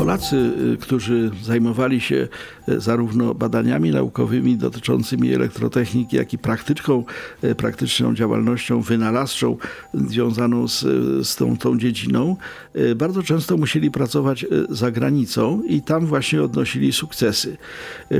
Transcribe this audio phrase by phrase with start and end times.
[0.00, 0.36] Polacy,
[0.72, 2.28] y, którzy zajmowali się
[2.68, 7.04] y, zarówno badaniami naukowymi dotyczącymi elektrotechniki, jak i praktyczką,
[7.44, 9.56] y, praktyczną działalnością wynalazczą
[9.94, 10.80] związaną z,
[11.28, 12.36] z tą, tą dziedziną,
[12.96, 17.56] bardzo często musieli pracować za granicą i tam właśnie odnosili sukcesy.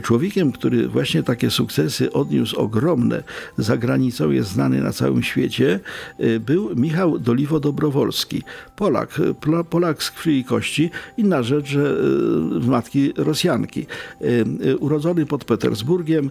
[0.02, 3.23] Człowiekiem, który właśnie takie sukcesy odniósł ogromne
[3.59, 5.80] za granicą, jest znany na całym świecie,
[6.41, 8.42] był Michał Doliwo-Dobrowolski.
[8.77, 9.20] Polak,
[9.70, 10.91] Polak z krwi i kości.
[11.16, 11.97] Inna rzecz, że
[12.62, 13.87] y, matki Rosjanki.
[14.23, 16.30] Y, y, urodzony pod Petersburgiem,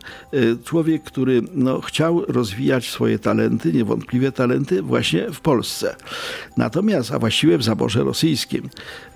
[0.63, 5.95] człowiek, który no, chciał rozwijać swoje talenty, niewątpliwie talenty właśnie w Polsce.
[6.57, 8.69] Natomiast, a właściwie w zaborze rosyjskim.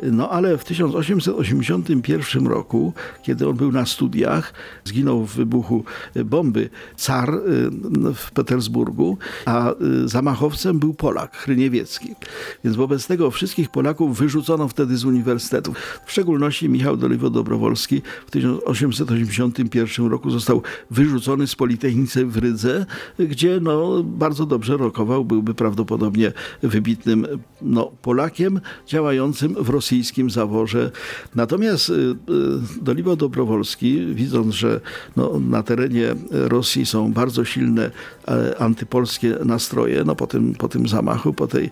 [0.04, 2.94] No ale w 1881 roku,
[3.24, 4.54] kiedy on był na studiach,
[4.86, 5.84] zginął w wybuchu
[6.26, 7.42] bomby car
[8.16, 9.74] w Petersburgu, a
[10.06, 12.16] zamachowcem był Polak, Chryniewiecki.
[12.64, 15.78] Więc wobec tego wszystkich Polaków wyrzucono wtedy z uniwersytetów.
[16.06, 22.86] W szczególności Michał Doliwo-Dobrowolski w 1881 roku został wyrzucony z Politechnicy w Rydze,
[23.20, 26.32] gdzie no, bardzo dobrze rokował, byłby prawdopodobnie
[26.64, 27.28] wybitnym
[27.64, 30.92] no, Polakiem działającym w rosyjskim zaworze.
[31.36, 32.16] Natomiast y, y,
[32.84, 34.82] Doliwo-Dobrowolski, widząc, że
[35.16, 37.92] no, na terenie Rosji są bardzo silne
[38.28, 41.72] e, antypolskie nastroje, no, po, tym, po tym zamachu, po tej,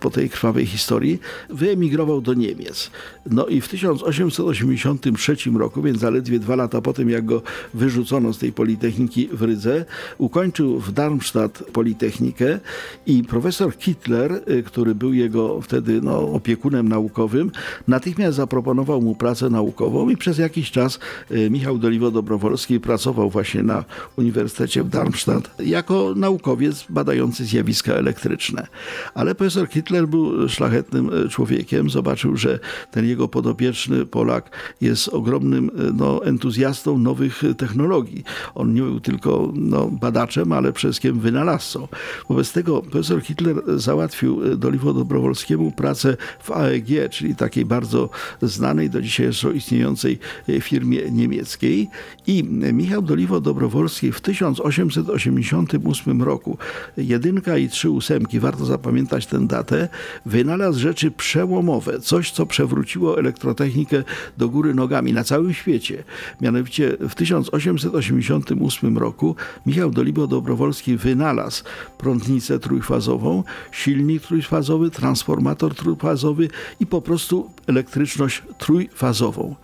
[0.00, 1.18] po tej krwawej historii,
[1.50, 2.90] wyemigrował do Niemiec.
[3.30, 7.42] No i w 1883 roku, więc zaledwie dwa lata po tym, jak go
[7.74, 9.84] wyrzucono z tej Politechniki w Rydze,
[10.18, 12.60] ukończył w Darmstadt Politechnikę
[13.06, 15.27] i profesor Hitler, y, który był jego
[15.62, 17.50] wtedy no, opiekunem naukowym,
[17.88, 20.98] natychmiast zaproponował mu pracę naukową i przez jakiś czas
[21.30, 23.84] y, Michał Doliwo-Dobrowolski pracował właśnie na
[24.16, 28.66] Uniwersytecie w Darmstadt jako naukowiec badający zjawiska elektryczne.
[29.14, 32.58] Ale profesor Hitler był szlachetnym y, człowiekiem, zobaczył, że
[32.90, 38.24] ten jego podopieczny Polak jest ogromnym no, entuzjastą nowych technologii.
[38.54, 41.88] On nie był tylko no, badaczem, ale przede wszystkim wynalazcą.
[42.28, 48.10] Wobec tego profesor Hitler załatwił Doliwo Dobrowolskiemu pracę w AEG, czyli takiej bardzo
[48.42, 50.18] znanej do dzisiaj jeszcze istniejącej
[50.60, 51.88] firmie niemieckiej.
[52.26, 56.58] I Michał Doliwo Dobrowolski w 1888 roku,
[56.96, 59.88] jedynka i trzy ósemki, warto zapamiętać tę datę,
[60.26, 64.04] wynalazł rzeczy przełomowe, coś co przewróciło elektrotechnikę
[64.36, 66.04] do góry nogami na całym świecie.
[66.40, 69.36] Mianowicie w 1888 roku
[69.66, 71.64] Michał Dolibo Dobrowolski wynalazł
[71.98, 76.48] prądnicę trójfazową, silnik trójfazowy, transformator trójfazowy
[76.80, 79.54] i po prostu elektryczność trójfazową.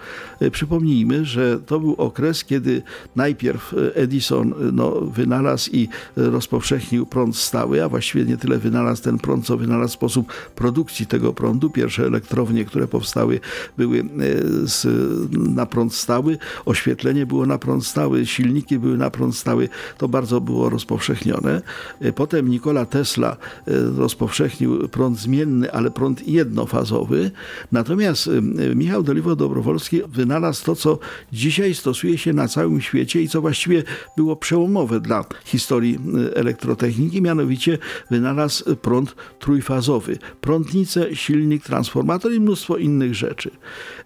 [0.40, 2.82] E, przypomnijmy, że to był okres, kiedy
[3.16, 9.18] najpierw Edison e, no, wynalazł i rozpowszechnił prąd stały, a właściwie nie tyle wynalazł ten
[9.18, 11.70] prąd, co wynalazł sposób produkcji tego prądu.
[11.70, 13.40] Pierwsze elektrownie, które powstały,
[13.76, 14.04] były e,
[14.66, 14.86] z,
[15.32, 19.68] na prąd stały, oświetlenie było na prąd stały, silniki były na prąd stały.
[19.98, 21.62] To bardzo było rozpowszechnione.
[22.14, 23.36] Potem Nikola Tesla
[23.96, 27.30] rozpowszechnił prąd zmienny, ale prąd jednofazowy.
[27.72, 28.30] Natomiast
[28.74, 30.98] Michał Doliwo-Dobrowolski wynalazł to, co
[31.32, 33.82] dzisiaj stosuje się na całym świecie i co właściwie
[34.16, 35.98] było przełomowe dla historii
[36.34, 37.78] elektrotechniki, mianowicie
[38.10, 40.18] wynalazł prąd trójfazowy.
[40.40, 43.50] Prądnice, silnik, transformator i mnóstwo innych rzeczy.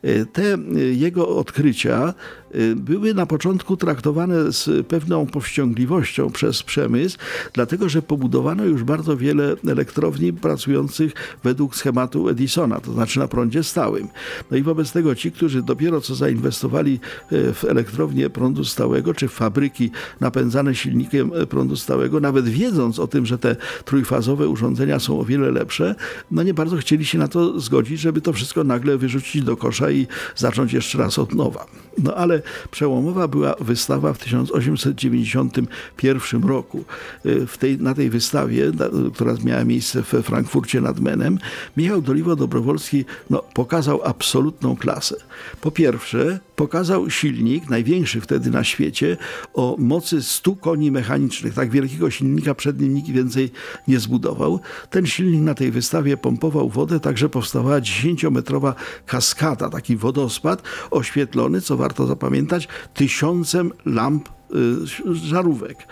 [0.03, 2.15] E, te e, jego odkrycia
[2.51, 7.19] e, były na początku traktowane z pewną powściągliwością przez przemysł,
[7.53, 11.08] dlatego że pobudowano już bardzo wiele elektrowni pracujących
[11.45, 14.09] według schematu Edisona, to znaczy na prądzie stałym.
[14.51, 19.33] No i wobec tego ci, którzy dopiero co zainwestowali w elektrownię prądu stałego, czy w
[19.33, 25.25] fabryki napędzane silnikiem prądu stałego, nawet wiedząc o tym, że te trójfazowe urządzenia są o
[25.25, 25.95] wiele lepsze,
[26.31, 29.91] no nie bardzo chcieli się na to zgodzić, żeby to wszystko nagle wyrzucić do kosza
[29.91, 31.67] i zacząć jeszcze raz od nowa.
[32.03, 36.84] No ale przełomowa była wystawa w 1891 roku.
[37.27, 38.72] Y, w tej, na tej wystawie,
[39.15, 41.39] która miała miejsce we Frankfurcie nad Menem,
[41.77, 45.16] Michał Doliwo-Dobrowolski no, pokazał absolutną klasę.
[45.60, 49.16] Po pierwsze, pokazał silnik, największy wtedy na świecie,
[49.54, 51.54] o mocy 100 koni mechanicznych.
[51.54, 53.50] Tak wielkiego silnika przed nim nikt więcej
[53.89, 54.60] nie zbudował.
[54.91, 58.74] Ten silnik na tej wystawie pompował wodę, także powstawała 10-metrowa
[59.06, 65.86] kaskada, taki wodospad oświetlony, co warto zapamiętać, tysiącem lamp y, żarówek.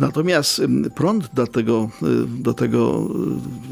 [0.00, 0.62] Natomiast
[0.94, 3.08] prąd do tego, y, do tego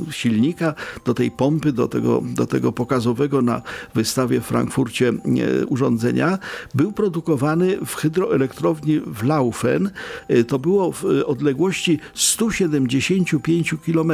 [0.08, 0.74] y, silnika,
[1.04, 3.62] do tej pompy, do tego, do tego pokazowego na
[3.94, 5.12] wystawie w Frankfurcie
[5.62, 6.38] y, urządzenia
[6.74, 9.90] był produkowany w hydroelektrowni w Laufen.
[10.48, 14.12] To było w odległości 175 km.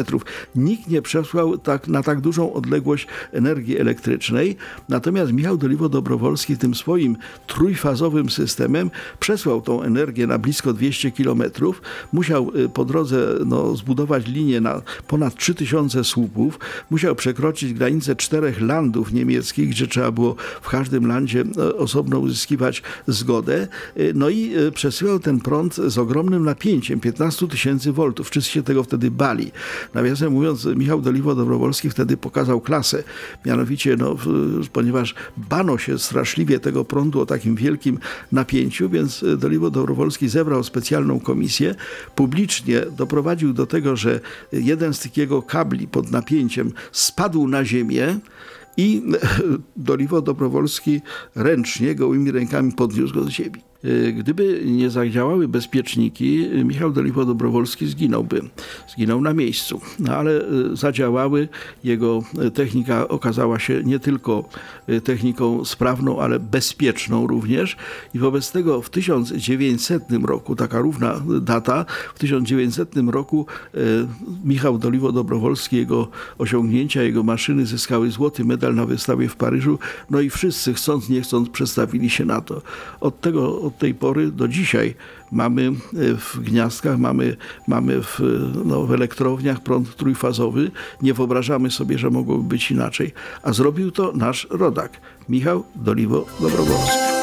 [0.56, 4.56] Nikt nie przesłał tak, na tak dużą odległość energii elektrycznej.
[4.88, 7.16] Natomiast Michał Doliwo-Dobrowolski tym swoim
[7.46, 8.90] trójfazowym systemem
[9.20, 11.42] przesłał tą energię na blisko 200 km.
[12.12, 16.58] Musiał y, po drodze no, zbudować linię na ponad 3000 słupów.
[16.90, 22.82] Musiał przekroczyć granicę czterech landów niemieckich, gdzie trzeba było w każdym landzie e, osobno uzyskiwać
[23.06, 23.68] zgodę.
[23.96, 28.30] Y, No i y, przesyłał ten prąd z ogromnym napięciem, 15 tysięcy voltów.
[28.30, 29.52] Wszyscy się tego wtedy bali.
[29.94, 33.02] Nawiasem mówiąc, Michał Doliwo-Dobrowolski wtedy pokazał klasę.
[33.46, 34.16] Mianowicie, no,
[34.72, 37.98] ponieważ bano się straszliwie tego prądu o takim wielkim
[38.32, 41.74] napięciu, więc y, Doliwo-Dobrowolski zebrał specjalną komisję,
[42.14, 44.20] publicznie doprowadził do tego, że
[44.52, 48.18] jeden z tych jego kabli pod napięciem spadł na ziemię
[48.76, 49.02] i
[49.76, 51.00] Doliwo Dobrowolski
[51.34, 53.62] ręcznie, gołymi rękami podniósł go z ziemi.
[53.84, 58.42] Y, Gdyby nie zadziałały bezpieczniki, y, Michał Doliwo Dobrowolski zginąłby.
[58.94, 59.80] Zginął na miejscu.
[59.98, 61.48] No ale y, zadziałały.
[61.84, 62.22] Jego
[62.54, 64.48] technika okazała się nie tylko
[65.04, 67.76] techniką sprawną, ale bezpieczną również.
[68.14, 71.84] I wobec tego w 1900 roku, taka równa data,
[72.14, 73.46] w 1900 roku
[74.44, 76.08] Michał Doliwo Dobrowolski, jego
[76.38, 79.78] osiągnięcia, jego maszyny zyskały złoty medal na wystawie w Paryżu.
[80.10, 82.62] No i wszyscy chcąc, nie chcąc przestawili się na to.
[83.00, 84.94] Od, tego, od tej pory do dzisiaj
[85.32, 87.36] mamy y, w gniazdkach, mamy,
[87.66, 88.20] mamy w,
[88.64, 90.70] no, w elektrowniach prąd trójfazowy.
[91.02, 93.12] Nie wyobrażamy sobie, że mogłoby być inaczej.
[93.42, 97.17] A zrobił to nasz rodak, Michał Doliwo Dobrowolski.